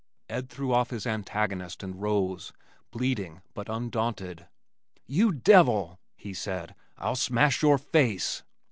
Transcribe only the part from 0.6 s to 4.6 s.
off his antagonist and rose, bleeding but undaunted.